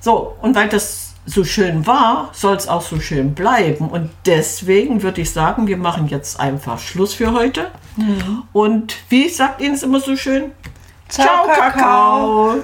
So, 0.01 0.37
und 0.41 0.55
weil 0.55 0.69
das 0.69 1.15
so 1.27 1.45
schön 1.45 1.87
war, 1.87 2.31
soll 2.33 2.57
es 2.57 2.69
auch 2.69 2.83
so 2.83 3.01
schön 3.01 3.35
bleiben. 3.35 3.89
Und 3.89 4.11
deswegen 4.25 5.03
würde 5.03 5.21
ich 5.21 5.33
sagen, 5.33 5.67
wir 5.67 5.77
machen 5.77 6.09
jetzt 6.09 6.39
einfach 6.39 6.79
Schluss 6.79 7.15
für 7.15 7.33
heute. 7.33 7.71
Und 8.53 8.95
wie 9.09 9.29
sagt 9.29 9.61
Ihnen 9.61 9.75
es 9.75 9.83
immer 9.83 10.01
so 10.01 10.17
schön? 10.17 10.53
Ciao, 11.09 11.47
Kakao. 11.47 12.57